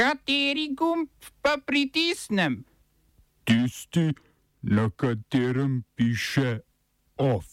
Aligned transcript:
Kateri 0.00 0.72
gumb 0.72 1.08
pa 1.42 1.58
pritisnem? 1.66 2.64
Tisti, 3.44 4.14
na 4.62 4.88
katerem 4.96 5.82
piše 5.94 6.60
OF. 7.20 7.44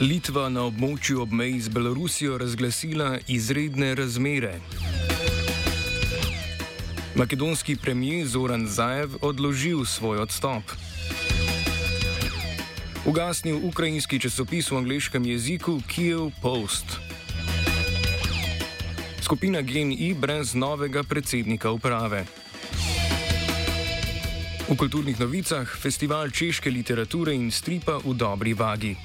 Litva 0.00 0.50
na 0.52 0.66
območju 0.68 1.22
ob 1.24 1.32
meji 1.32 1.62
z 1.64 1.72
Belorusijo 1.72 2.36
razglasila 2.42 3.16
izredne 3.32 3.94
razmere. 3.94 4.58
Makedonski 7.16 7.78
premijer 7.80 8.28
Zoran 8.28 8.66
Zajev 8.68 9.16
odložil 9.22 9.86
svoj 9.88 10.18
odstop. 10.26 10.76
Ugasnil 13.08 13.56
ukrajinski 13.64 14.20
časopis 14.20 14.68
v 14.70 14.84
angleškem 14.84 15.24
jeziku 15.32 15.80
Kiev 15.88 16.28
Post. 16.42 17.11
Skupina 19.22 19.60
GNI 19.62 20.14
brez 20.18 20.54
novega 20.54 21.02
predsednika 21.06 21.70
uprave. 21.70 22.26
V 24.66 24.74
kulturnih 24.74 25.14
novicah 25.20 25.62
festival 25.62 26.26
češke 26.34 26.66
literature 26.70 27.30
in 27.30 27.46
stripa 27.54 28.02
v 28.02 28.18
dobri 28.18 28.50
vagi. 28.50 28.98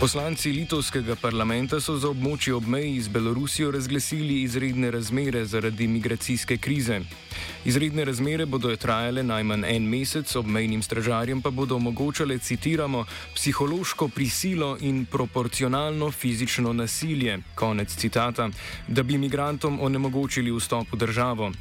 Poslanci 0.00 0.48
litovskega 0.48 1.12
parlamenta 1.20 1.76
so 1.76 2.00
za 2.00 2.08
območje 2.08 2.56
ob 2.56 2.64
meji 2.64 3.04
z 3.04 3.12
Belorusijo 3.12 3.70
razglasili 3.70 4.40
izredne 4.42 4.90
razmere 4.90 5.44
zaradi 5.44 5.86
migracijske 5.86 6.56
krize. 6.56 7.04
Izredne 7.64 8.04
razmere 8.04 8.46
bodo 8.46 8.72
trajale 8.76 9.22
najmanj 9.22 9.64
en 9.68 9.84
mesec, 9.86 10.36
obmejnim 10.36 10.82
stražarjem 10.82 11.42
pa 11.42 11.50
bodo 11.50 11.76
omogočale, 11.76 12.38
citiramo, 12.38 13.04
psihološko 13.34 14.08
prisilo 14.08 14.76
in 14.80 15.04
proporcionalno 15.06 16.10
fizično 16.10 16.72
nasilje, 16.72 17.38
konec 17.54 17.94
citata, 17.96 18.48
da 18.88 19.02
bi 19.02 19.14
imigrantom 19.14 19.78
onemogočili 19.80 20.50
vstop 20.50 20.92
v 20.92 20.98
državo. 20.98 21.52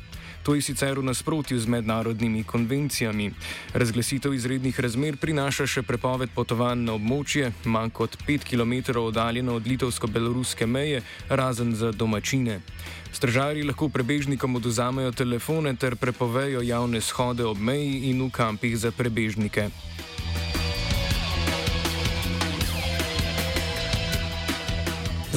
To 0.43 0.55
je 0.55 0.61
sicer 0.61 0.99
v 0.99 1.05
nasprotju 1.05 1.59
z 1.59 1.67
mednarodnimi 1.69 2.43
konvencijami. 2.43 3.31
Razglasitev 3.73 4.33
izrednih 4.33 4.79
razmer 4.79 5.17
prinaša 5.17 5.67
še 5.67 5.83
prepoved 5.85 6.33
potovanj 6.33 6.81
na 6.87 6.95
območje, 6.97 7.51
manj 7.65 7.93
kot 7.93 8.17
5 8.27 8.47
km 8.49 8.97
oddaljeno 8.97 9.55
od 9.55 9.67
litovsko-beloruske 9.67 10.65
meje, 10.65 11.03
razen 11.29 11.75
za 11.75 11.91
domačine. 11.91 12.61
Stražarji 13.13 13.63
lahko 13.63 13.89
prebežnikom 13.89 14.55
oduzamejo 14.55 15.11
telefone 15.11 15.75
ter 15.75 15.95
prepovejo 15.95 16.61
javne 16.61 17.01
shode 17.01 17.45
ob 17.45 17.59
meji 17.59 18.09
in 18.09 18.21
v 18.25 18.31
kampih 18.31 18.77
za 18.77 18.91
prebežnike. 18.91 19.69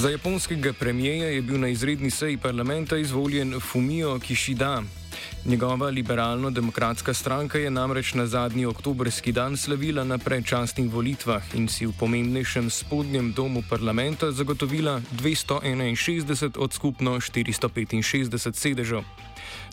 Za 0.04 0.10
japonskega 0.10 0.72
premijeja 0.72 1.28
je 1.28 1.42
bil 1.42 1.60
na 1.60 1.68
izredni 1.68 2.10
seji 2.10 2.36
parlamenta 2.36 2.96
izvoljen 2.96 3.60
Fumio 3.60 4.18
Kishida. 4.18 4.82
Njegova 5.44 5.88
liberalno-demokratska 5.88 7.14
stranka 7.14 7.58
je 7.58 7.70
namreč 7.70 8.14
na 8.14 8.26
zadnji 8.26 8.66
oktobrski 8.66 9.32
dan 9.32 9.56
slavila 9.56 10.04
na 10.04 10.18
predčasnih 10.18 10.92
volitvah 10.92 11.54
in 11.54 11.68
si 11.68 11.86
v 11.86 11.92
pomembnejšem 12.00 12.70
spodnjem 12.70 13.32
domu 13.32 13.62
parlamenta 13.70 14.32
zagotovila 14.32 15.00
261 15.22 16.58
od 16.58 16.72
skupno 16.72 17.16
465 17.20 18.52
sedežev. 18.52 19.02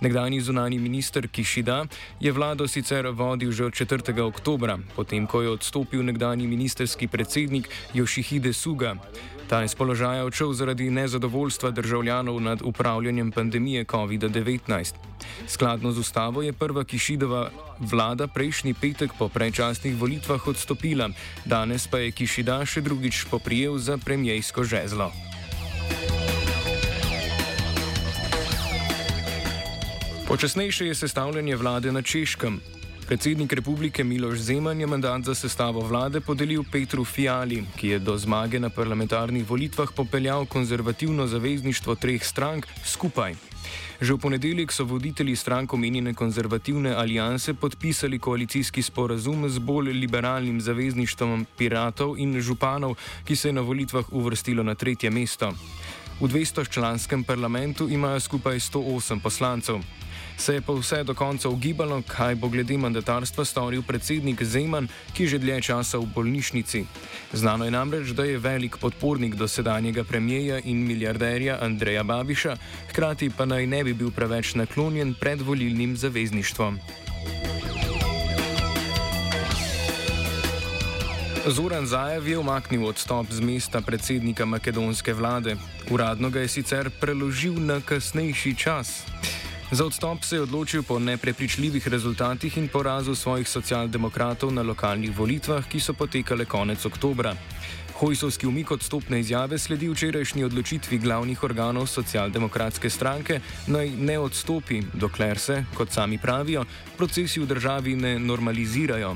Nekdani 0.01 0.41
zunani 0.41 0.79
minister 0.79 1.27
Kišida 1.27 1.85
je 2.19 2.31
vlado 2.31 2.67
sicer 2.67 3.07
vodil 3.07 3.51
že 3.51 3.65
od 3.65 3.73
4. 3.73 4.21
oktobra, 4.21 4.79
potem 4.95 5.27
ko 5.27 5.41
je 5.41 5.49
odstopil 5.49 6.03
nekdani 6.03 6.47
ministerski 6.47 7.07
predsednik 7.07 7.69
Yoshihide 7.93 8.53
Suga. 8.53 8.95
Ta 9.51 9.67
je 9.67 9.67
z 9.67 9.75
položaja 9.75 10.23
odšel 10.23 10.55
zaradi 10.55 10.87
nezadovoljstva 10.87 11.75
državljanov 11.75 12.39
nad 12.39 12.61
upravljanjem 12.63 13.31
pandemije 13.31 13.83
COVID-19. 13.83 14.95
Skladno 15.47 15.91
z 15.91 15.99
ustavo 15.99 16.39
je 16.41 16.53
prva 16.53 16.83
Kišidova 16.87 17.51
vlada 17.79 18.31
prejšnji 18.31 18.73
petek 18.73 19.11
po 19.19 19.27
predčasnih 19.27 19.99
volitvah 19.99 20.47
odstopila, 20.47 21.09
danes 21.45 21.83
pa 21.91 21.99
je 21.99 22.15
Kišida 22.15 22.63
še 22.65 22.79
drugič 22.79 23.27
poprijel 23.27 23.75
za 23.75 23.99
premijejsko 23.99 24.63
žezlo. 24.63 25.11
Počasnejše 30.31 30.87
je 30.87 30.95
sestavljanje 30.95 31.59
vlade 31.59 31.91
na 31.91 31.99
Češkem. 31.99 32.80
Predsednik 33.11 33.53
republike 33.53 34.03
Miloš 34.03 34.39
Zeman 34.39 34.79
je 34.79 34.87
mandat 34.87 35.23
za 35.23 35.35
sestavo 35.35 35.81
vlade 35.83 36.21
podelil 36.21 36.63
Petru 36.71 37.03
Fiali, 37.03 37.63
ki 37.75 37.87
je 37.87 37.99
do 37.99 38.15
zmage 38.17 38.59
na 38.59 38.69
parlamentarnih 38.69 39.43
volitvah 39.49 39.91
popeljal 39.95 40.45
konzervativno 40.45 41.27
zavezništvo 41.27 41.95
treh 41.95 42.23
strank 42.23 42.67
skupaj. 42.85 43.35
Že 44.01 44.13
v 44.13 44.17
ponedeljek 44.17 44.71
so 44.71 44.85
voditelji 44.87 45.35
strank 45.35 45.73
omenjene 45.73 46.13
konzervativne 46.13 46.95
alijanse 46.95 47.53
podpisali 47.53 48.19
koalicijski 48.19 48.81
sporazum 48.81 49.49
z 49.49 49.59
bolj 49.59 49.91
liberalnim 49.91 50.61
zavezništvom 50.61 51.45
piratov 51.57 52.15
in 52.17 52.39
županov, 52.39 52.95
ki 53.27 53.35
se 53.35 53.49
je 53.49 53.53
na 53.53 53.61
volitvah 53.61 54.13
uvrstilo 54.13 54.63
na 54.63 54.75
tretje 54.75 55.11
mesto. 55.11 55.51
V 56.21 56.31
200-članskem 56.31 57.23
parlamentu 57.27 57.89
imajo 57.89 58.19
skupaj 58.19 58.59
108 58.59 59.19
poslancev. 59.19 59.83
Se 60.41 60.53
je 60.53 60.61
pa 60.61 60.73
vse 60.73 61.03
do 61.03 61.13
konca 61.13 61.49
ugibalo, 61.49 62.01
kaj 62.01 62.35
bo 62.35 62.49
glede 62.49 62.73
mandatarstva 62.77 63.45
storil 63.45 63.83
predsednik 63.85 64.41
Zeman, 64.43 64.87
ki 65.13 65.27
že 65.29 65.37
dlje 65.37 65.61
časa 65.61 66.01
v 66.01 66.09
bolnišnici. 66.15 66.81
Znano 67.33 67.65
je 67.69 67.71
namreč, 67.71 68.09
da 68.17 68.25
je 68.25 68.41
velik 68.41 68.81
podpornik 68.81 69.35
dosedanjega 69.37 70.01
premijeja 70.03 70.57
in 70.65 70.81
milijarderja 70.81 71.59
Andreja 71.61 72.01
Babiša, 72.03 72.55
hkrati 72.89 73.29
pa 73.29 73.45
naj 73.45 73.67
ne 73.67 73.83
bi 73.83 73.93
bil 73.93 74.09
preveč 74.09 74.55
naklonjen 74.57 75.13
predvolilnim 75.13 75.93
zavezništvom. 75.97 76.79
Zoran 81.45 81.85
Zajev 81.85 82.27
je 82.27 82.37
umaknil 82.37 82.85
odstop 82.85 83.29
z 83.29 83.45
mesta 83.45 83.81
predsednika 83.81 84.45
makedonske 84.45 85.13
vlade. 85.13 85.55
Uradno 85.93 86.29
ga 86.29 86.41
je 86.41 86.47
sicer 86.47 86.89
preložil 86.89 87.61
na 87.61 87.77
kasnejši 87.81 88.55
čas. 88.57 89.05
Za 89.71 89.85
odstop 89.85 90.23
se 90.23 90.35
je 90.35 90.41
odločil 90.41 90.83
po 90.83 90.99
neprepričljivih 90.99 91.87
rezultatih 91.87 92.57
in 92.57 92.67
porazu 92.67 93.15
svojih 93.15 93.47
socialdemokratov 93.47 94.51
na 94.51 94.61
lokalnih 94.61 95.17
volitvah, 95.17 95.63
ki 95.63 95.79
so 95.79 95.93
potekale 95.93 96.45
konec 96.45 96.85
oktobra. 96.85 97.35
Hojsovski 97.95 98.47
umik 98.47 98.71
odstopne 98.71 99.19
izjave 99.19 99.57
sledi 99.57 99.87
včerajšnji 99.89 100.43
odločitvi 100.43 100.97
glavnih 100.97 101.43
organov 101.43 101.87
socialdemokratske 101.87 102.89
stranke 102.89 103.39
naj 103.67 103.89
ne 103.89 104.19
odstopi, 104.19 104.81
dokler 104.93 105.39
se, 105.39 105.63
kot 105.77 105.91
sami 105.91 106.17
pravijo, 106.17 106.65
procesi 106.97 107.39
v 107.39 107.47
državi 107.47 107.95
ne 107.95 108.19
normalizirajo. 108.19 109.15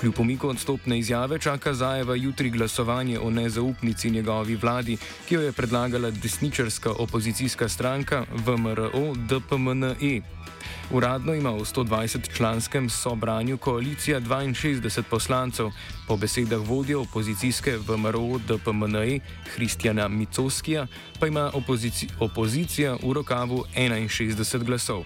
Kljub 0.00 0.14
pomiku 0.14 0.48
odstopne 0.48 0.98
izjave 0.98 1.38
čaka 1.38 1.74
Zajeva 1.74 2.14
jutri 2.14 2.50
glasovanje 2.50 3.18
o 3.18 3.30
nezaupnici 3.30 4.10
njegovi 4.10 4.56
vladi, 4.56 4.96
ki 5.28 5.34
jo 5.34 5.40
je 5.40 5.52
predlagala 5.52 6.10
desničarska 6.10 6.90
opozicijska 6.90 7.68
stranka 7.68 8.24
VMRO 8.46 9.14
DPMNE. 9.14 10.22
Uradno 10.90 11.34
ima 11.34 11.50
v 11.50 11.60
120-članskem 11.60 12.88
sobranju 12.88 13.58
koalicija 13.58 14.20
62 14.20 15.02
poslancev, 15.10 15.70
po 16.08 16.16
besedah 16.16 16.60
vodje 16.68 16.96
opozicijske 16.96 17.76
VMRO 17.88 18.38
DPMNE 18.48 19.20
Kristjana 19.54 20.08
Micoskija 20.08 20.86
pa 21.20 21.26
ima 21.26 21.50
opozici 21.54 22.08
opozicija 22.20 22.96
v 23.02 23.12
rokavu 23.12 23.64
61 23.76 24.64
glasov. 24.64 25.04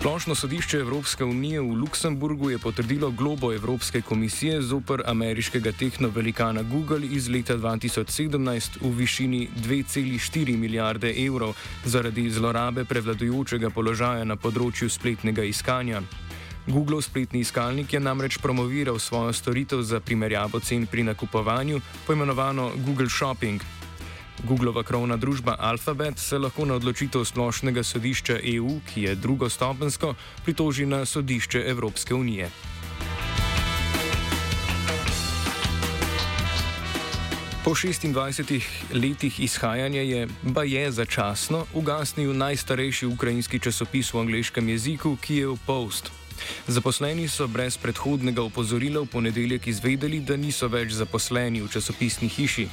Splošno 0.00 0.34
sodišče 0.34 0.78
Evropske 0.78 1.24
unije 1.24 1.60
v 1.60 1.74
Luksemburgu 1.76 2.50
je 2.50 2.58
potrdilo 2.58 3.10
globo 3.10 3.52
Evropske 3.52 4.00
komisije 4.02 4.62
zoper 4.62 5.02
ameriškega 5.06 5.72
tehnovelikana 5.72 6.62
Google 6.62 7.06
iz 7.06 7.28
leta 7.28 7.56
2017 7.56 8.78
v 8.80 8.90
višini 8.96 9.48
2,4 9.56 10.56
milijarde 10.56 11.12
evrov 11.26 11.52
zaradi 11.84 12.30
zlorabe 12.30 12.84
prevladujočega 12.84 13.70
položaja 13.70 14.24
na 14.24 14.36
področju 14.36 14.88
spletnega 14.88 15.44
iskanja. 15.44 16.00
Google 16.66 17.02
spletni 17.02 17.44
iskalnik 17.44 17.92
je 17.92 18.00
namreč 18.00 18.38
promoviral 18.38 18.98
svojo 18.98 19.32
storitev 19.32 19.82
za 19.82 20.00
primerjavo 20.00 20.60
cen 20.60 20.86
pri 20.86 21.04
nakupovanju, 21.12 21.80
poimenovano 22.06 22.70
Google 22.86 23.10
Shopping, 23.10 23.60
Googlova 24.44 24.82
krovna 24.82 25.16
družba 25.16 25.56
Alphabet 25.58 26.18
se 26.18 26.38
lahko 26.38 26.64
na 26.64 26.74
odločitev 26.74 27.24
splošnega 27.24 27.82
sodišča 27.82 28.38
EU, 28.56 28.80
ki 28.88 29.02
je 29.02 29.14
drugostopensko, 29.14 30.14
pritoži 30.44 30.86
na 30.86 31.04
sodišče 31.04 31.64
Evropske 31.66 32.14
unije. 32.14 32.50
Po 37.64 37.70
26 37.70 38.62
letih 38.94 39.40
izhajanja 39.40 40.00
je 40.00 40.28
Baje 40.42 40.92
začasno 40.92 41.66
ugasnil 41.74 42.32
najstarejši 42.36 43.06
ukrajinski 43.06 43.58
časopis 43.58 44.14
v 44.14 44.18
angleškem 44.20 44.68
jeziku, 44.68 45.16
ki 45.20 45.36
je 45.36 45.46
v 45.46 45.58
Post. 45.66 46.19
Zaposleni 46.66 47.28
so 47.28 47.46
brez 47.46 47.76
predhodnega 47.76 48.42
opozorila 48.42 49.00
v 49.00 49.06
ponedeljek 49.06 49.66
izvedeli, 49.66 50.20
da 50.20 50.36
niso 50.36 50.68
več 50.68 50.92
zaposleni 50.92 51.62
v 51.62 51.68
časopisni 51.68 52.28
hiši. 52.28 52.68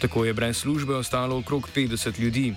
Tako 0.00 0.24
je 0.24 0.34
brez 0.34 0.56
službe 0.56 0.94
ostalo 0.96 1.38
okrog 1.38 1.68
50 1.74 2.20
ljudi. 2.20 2.54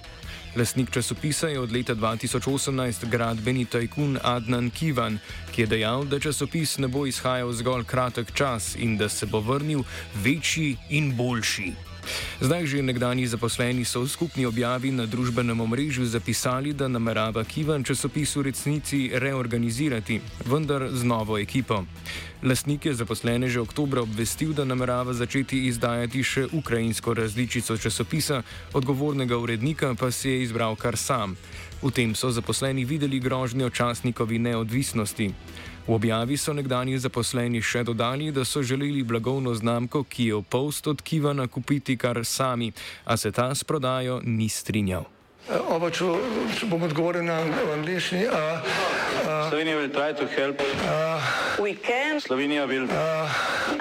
Lasnik 0.55 0.91
časopisa 0.91 1.47
je 1.47 1.59
od 1.59 1.71
leta 1.71 1.95
2018 1.95 3.09
gradbeni 3.09 3.65
tajkun 3.65 4.17
Adnan 4.23 4.69
Kivan, 4.69 5.19
ki 5.51 5.61
je 5.61 5.67
dejal, 5.67 6.05
da 6.05 6.19
časopis 6.19 6.77
ne 6.77 6.87
bo 6.87 7.05
izhajal 7.05 7.51
zgolj 7.53 7.85
kratek 7.85 8.33
čas 8.33 8.75
in 8.75 8.97
da 8.97 9.09
se 9.09 9.25
bo 9.25 9.39
vrnil 9.39 9.83
večji 10.23 10.77
in 10.89 11.13
boljši. 11.17 11.86
Zdaj 12.41 12.65
že 12.67 12.81
nekdani 12.81 13.27
zaposleni 13.27 13.85
so 13.85 14.01
v 14.01 14.09
skupni 14.09 14.45
objavi 14.45 14.91
na 14.91 15.05
družbenem 15.05 15.61
omrežju 15.61 16.05
zapisali, 16.05 16.73
da 16.73 16.87
namerava 16.87 17.43
Kivan 17.43 17.83
časopis 17.83 18.35
v 18.35 18.51
resnici 18.51 19.11
reorganizirati, 19.13 20.21
vendar 20.45 20.89
z 20.91 21.03
novo 21.03 21.37
ekipo. 21.37 21.85
Lastnik 22.43 22.85
je 22.85 22.93
zaposlene 22.93 23.49
že 23.49 23.61
oktobra 23.61 24.01
obvestil, 24.01 24.53
da 24.53 24.65
namerava 24.65 25.13
začeti 25.13 25.65
izdajati 25.67 26.23
še 26.23 26.43
ukrajinsko 26.53 27.13
različico 27.13 27.77
časopisa, 27.77 28.43
odgovornega 28.73 29.37
urednika 29.37 29.95
pa 29.97 30.11
si 30.11 30.29
je 30.29 30.43
izbral 30.43 30.75
kar 30.75 30.97
sam. 30.97 31.33
V 31.81 31.89
tem 31.93 32.15
so 32.15 32.29
zaposleni 32.29 32.85
videli 32.85 33.19
grožnjo 33.19 33.69
časnikovi 33.69 34.39
neodvisnosti. 34.39 35.33
V 35.87 35.93
objavi 35.95 36.35
so 36.37 36.51
nekdani 36.51 36.97
zaposleni 36.99 37.61
še 37.63 37.85
dodali, 37.87 38.27
da 38.35 38.43
so 38.43 38.59
želeli 38.59 39.03
blagovno 39.07 39.53
znamko, 39.55 40.03
ki 40.03 40.25
je 40.25 40.35
v 40.35 40.43
post 40.43 40.87
od 40.87 41.01
Kivana 41.01 41.47
kupiti 41.47 41.95
kar 41.97 42.19
sami, 42.25 42.73
a 43.05 43.17
se 43.17 43.31
ta 43.31 43.55
s 43.55 43.63
prodajo 43.63 44.19
ni 44.25 44.49
strinjal. 44.49 45.07
Oba, 45.71 45.87
če, 45.87 46.11
če 46.59 46.67
bom 46.67 46.83
odgovoril 46.83 47.23
na 47.23 47.39
angliški. 47.77 48.27
Slovenija 49.47 49.77
will 49.79 49.93
try 49.95 50.11
to 50.11 50.27
help. 50.27 50.59
We 51.55 51.79
can 51.79 52.19
Slovenija 52.19 52.67
will 52.67 52.87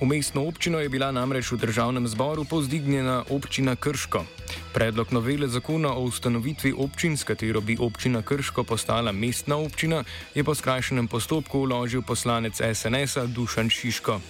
V 0.00 0.06
mestno 0.06 0.42
občino 0.42 0.82
je 0.82 0.88
bila 0.90 1.14
namreč 1.14 1.52
v 1.54 1.62
državnem 1.62 2.08
zboru 2.10 2.42
povzdignjena 2.44 3.24
občina 3.30 3.76
Krško. 3.76 4.26
Predlog 4.74 5.12
novele 5.14 5.46
zakona 5.48 5.94
o 5.94 6.02
ustanovitvi 6.10 6.74
občin, 6.74 7.16
s 7.16 7.22
katero 7.22 7.60
bi 7.60 7.78
občina 7.78 8.22
Krško 8.22 8.64
postala 8.64 9.12
mestna 9.12 9.56
občina, 9.56 10.04
je 10.34 10.44
po 10.44 10.54
skrajšenem 10.54 11.06
postopku 11.08 11.62
uložil 11.62 12.02
poslanec 12.02 12.58
SNS-a 12.58 13.26
Dušan 13.26 13.70
Šiško. 13.70 14.20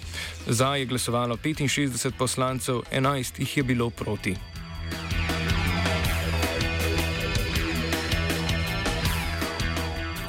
Za 0.47 0.75
je 0.75 0.85
glasovalo 0.85 1.37
65 1.37 2.13
poslancev, 2.13 2.85
11 2.93 3.39
jih 3.39 3.57
je 3.57 3.63
bilo 3.63 3.89
proti. 3.89 4.54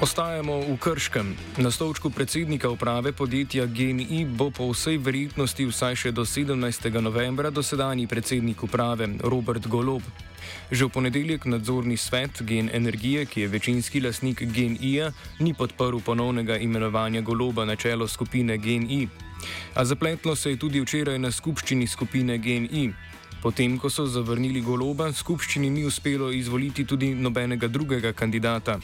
Ostajamo 0.07 0.63
v 0.71 0.79
Krškem. 0.79 1.35
Na 1.59 1.67
stolčku 1.67 2.15
predsednika 2.15 2.71
uprave 2.71 3.11
podjetja 3.11 3.67
GNI 3.67 4.23
bo 4.39 4.55
po 4.55 4.71
vsej 4.71 5.03
verjetnosti 5.03 5.67
vsaj 5.67 5.99
še 5.99 6.11
do 6.15 6.23
17. 6.23 6.55
novembra 7.03 7.51
dosedanji 7.51 8.07
predsednik 8.07 8.63
uprave 8.63 9.11
Robert 9.27 9.67
Golob. 9.67 10.07
Že 10.71 10.87
v 10.87 10.95
ponedeljek 10.95 11.51
nadzorni 11.51 11.99
svet 11.99 12.39
Gen 12.47 12.71
Energije, 12.71 13.27
ki 13.27 13.41
je 13.41 13.51
večinski 13.51 13.99
lasnik 13.99 14.47
GNI-ja, 14.47 15.11
ni 15.43 15.59
podprl 15.59 15.99
ponovnega 15.99 16.55
imenovanja 16.55 17.27
Goloba 17.27 17.67
na 17.67 17.75
čelo 17.75 18.07
skupine 18.07 18.63
GNI. 18.63 19.11
A 19.75 19.83
zapletlo 19.83 20.39
se 20.39 20.55
je 20.55 20.63
tudi 20.63 20.79
včeraj 20.87 21.19
na 21.19 21.35
skupščini 21.35 21.91
skupine 21.91 22.39
GNI. 22.39 22.95
Potem, 23.43 23.79
ko 23.79 23.91
so 23.91 24.07
zavrnili 24.07 24.61
goloba, 24.61 25.13
skupščini 25.13 25.71
ni 25.71 25.85
uspelo 25.85 26.31
izvoliti 26.33 26.85
tudi 26.85 27.15
nobenega 27.15 27.69
drugega 27.69 28.13
kandidata. 28.13 28.79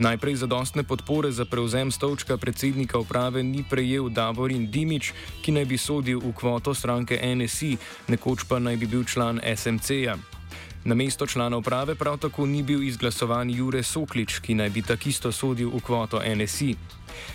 Najprej 0.00 0.40
zadostne 0.40 0.82
podpore 0.82 1.32
za 1.32 1.44
prevzem 1.44 1.90
stolčka 1.92 2.36
predsednika 2.36 2.98
uprave 2.98 3.42
ni 3.42 3.64
prejel 3.70 4.08
Davorin 4.08 4.70
Dimič, 4.70 5.12
ki 5.42 5.52
naj 5.52 5.68
bi 5.68 5.78
sodil 5.78 6.24
v 6.24 6.32
kvoto 6.32 6.74
stranke 6.74 7.20
NSI, 7.20 7.76
nekoč 8.08 8.48
pa 8.48 8.58
naj 8.58 8.80
bi 8.80 8.86
bil 8.86 9.04
član 9.04 9.42
SMC-ja. 9.44 10.39
Na 10.84 10.94
mesto 10.94 11.26
člana 11.26 11.56
uprave 11.56 11.94
prav 11.94 12.18
tako 12.18 12.46
ni 12.46 12.62
bil 12.62 12.82
izglasovan 12.82 13.50
Jure 13.50 13.82
Soklič, 13.82 14.38
ki 14.38 14.54
naj 14.54 14.70
bi 14.70 14.82
takisto 14.82 15.32
sodil 15.32 15.68
v 15.68 15.80
kvoto 15.84 16.22
NSI. 16.24 16.76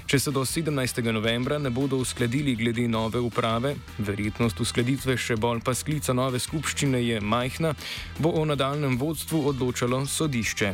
Če 0.05 0.19
se 0.19 0.31
do 0.31 0.41
17. 0.41 1.01
novembra 1.11 1.59
ne 1.61 1.69
bodo 1.69 1.97
uskladili 1.97 2.55
glede 2.55 2.87
nove 2.87 3.19
uprave, 3.19 3.75
verjetnost 3.97 4.59
uskladitve 4.59 5.17
še 5.17 5.37
bolj 5.37 5.61
pa 5.61 5.75
sklica 5.77 6.13
nove 6.13 6.41
skupščine 6.41 7.03
je 7.05 7.21
majhna, 7.21 7.75
bo 8.17 8.33
o 8.33 8.45
nadaljem 8.45 8.97
vodstvu 8.97 9.45
odločalo 9.53 10.01
sodišče. 10.09 10.73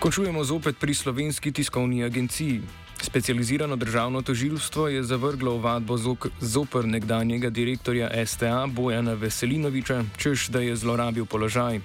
Končujemo 0.00 0.44
zopet 0.44 0.78
pri 0.80 0.94
slovenski 0.94 1.52
tiskovni 1.52 2.04
agenciji. 2.04 2.87
Specializirano 3.08 3.76
državno 3.76 4.22
tožilstvo 4.22 4.88
je 4.88 5.02
zavrglo 5.02 5.52
ovadbo 5.52 5.96
zoper 6.40 6.84
nekdanjega 6.84 7.50
direktorja 7.50 8.26
STA 8.26 8.66
Bojana 8.66 9.12
Veselinoviča, 9.12 10.04
češ 10.16 10.48
da 10.48 10.60
je 10.60 10.76
zlorabil 10.76 11.24
položaj. 11.24 11.80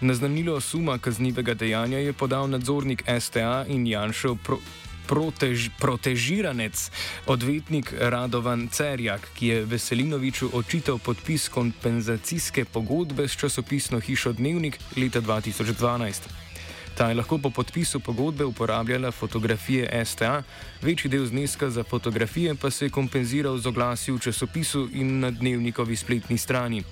Naznanilo 0.00 0.60
suma 0.60 0.98
kaznivega 0.98 1.54
dejanja 1.54 1.98
je 1.98 2.12
podal 2.12 2.48
nadzornik 2.50 3.04
STA 3.20 3.64
in 3.68 3.86
Janšev 3.86 4.36
pro, 4.44 4.58
protež, 5.06 5.68
protežiranec, 5.80 6.90
odvetnik 7.26 7.92
Radovan 8.00 8.68
Cerjak, 8.68 9.28
ki 9.34 9.46
je 9.46 9.64
Veselinoviču 9.64 10.48
očital 10.52 10.98
podpis 10.98 11.48
kompenzacijske 11.48 12.64
pogodbe 12.64 13.28
s 13.28 13.36
časopisno 13.36 14.00
hišo 14.00 14.32
Dnevnik 14.32 14.78
leta 14.96 15.20
2012. 15.20 16.53
Ta 16.94 17.08
je 17.08 17.14
lahko 17.14 17.38
po 17.38 17.50
podpisu 17.50 18.00
pogodbe 18.00 18.44
uporabljala 18.44 19.10
fotografije 19.10 20.04
STA, 20.04 20.42
večji 20.82 21.10
del 21.10 21.26
zneska 21.26 21.70
za 21.70 21.82
fotografije 21.82 22.54
pa 22.54 22.70
se 22.70 22.84
je 22.84 22.90
kompenziral 22.90 23.58
z 23.58 23.66
oglasi 23.66 24.12
v 24.12 24.18
časopisu 24.18 24.88
in 24.92 25.18
na 25.20 25.30
dnevnikovi 25.30 25.96
spletni 25.96 26.38
strani. 26.38 26.82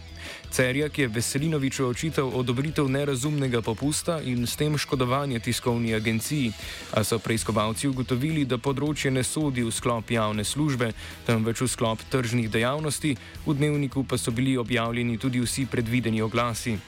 Cerjak 0.51 0.99
je 0.99 1.09
Veselinoviču 1.09 1.87
očital 1.87 2.31
odobritev 2.35 2.89
nerazumnega 2.89 3.63
popusta 3.63 4.21
in 4.21 4.47
s 4.47 4.57
tem 4.57 4.79
škodovanje 4.79 5.39
tiskovni 5.39 5.95
agenciji, 5.95 6.53
a 6.95 7.05
so 7.05 7.19
preiskovalci 7.19 7.89
ugotovili, 7.89 8.45
da 8.45 8.59
področje 8.59 9.11
ne 9.11 9.23
sodi 9.25 9.63
v 9.63 9.71
sklop 9.71 10.11
javne 10.11 10.45
službe, 10.45 10.93
temveč 11.27 11.63
v 11.63 11.69
sklop 11.69 12.03
tržnih 12.11 12.51
dejavnosti, 12.51 13.17
v 13.47 13.55
dnevniku 13.55 14.05
pa 14.05 14.19
so 14.19 14.31
bili 14.31 14.57
objavljeni 14.57 15.19
tudi 15.19 15.41
vsi 15.41 15.67
predvideni 15.67 16.23
oglasi. 16.23 16.79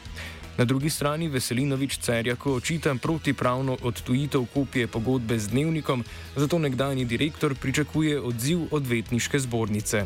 Na 0.59 0.65
drugi 0.65 0.91
strani 0.91 1.29
Veselinovič 1.29 1.99
Cerjaku 1.99 2.53
očita 2.53 2.95
protipravno 2.95 3.77
odtujitev 3.83 4.47
kopije 4.55 4.87
pogodbe 4.87 5.39
z 5.39 5.49
dnevnikom, 5.49 6.05
zato 6.37 6.59
nekdani 6.59 7.05
direktor 7.05 7.55
pričakuje 7.55 8.21
odziv 8.21 8.59
odvetniške 8.71 9.39
zbornice. 9.39 10.05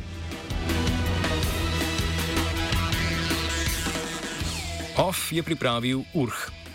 OF 4.96 5.32
je 5.32 5.42
pripravil 5.42 6.00
URH. 6.14 6.67